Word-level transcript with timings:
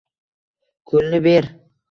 ko’lni 0.93 1.21
ber 1.29 1.51